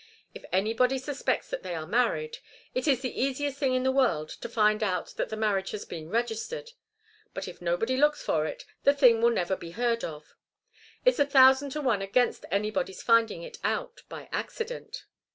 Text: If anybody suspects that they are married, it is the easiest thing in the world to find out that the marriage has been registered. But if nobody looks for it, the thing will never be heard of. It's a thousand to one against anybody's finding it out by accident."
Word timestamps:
If 0.33 0.43
anybody 0.51 0.97
suspects 0.97 1.51
that 1.51 1.61
they 1.61 1.75
are 1.75 1.85
married, 1.85 2.39
it 2.73 2.87
is 2.87 3.01
the 3.03 3.21
easiest 3.21 3.59
thing 3.59 3.75
in 3.75 3.83
the 3.83 3.91
world 3.91 4.29
to 4.29 4.49
find 4.49 4.81
out 4.81 5.09
that 5.15 5.29
the 5.29 5.37
marriage 5.37 5.69
has 5.69 5.85
been 5.85 6.09
registered. 6.09 6.71
But 7.35 7.47
if 7.47 7.61
nobody 7.61 7.95
looks 7.95 8.23
for 8.23 8.47
it, 8.47 8.65
the 8.83 8.95
thing 8.95 9.21
will 9.21 9.29
never 9.29 9.55
be 9.55 9.69
heard 9.77 10.03
of. 10.03 10.33
It's 11.05 11.19
a 11.19 11.25
thousand 11.27 11.69
to 11.73 11.81
one 11.81 12.01
against 12.01 12.45
anybody's 12.49 13.03
finding 13.03 13.43
it 13.43 13.59
out 13.63 14.01
by 14.09 14.27
accident." 14.31 15.05